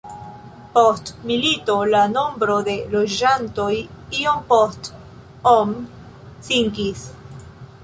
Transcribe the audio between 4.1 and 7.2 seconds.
iom post om sinkis.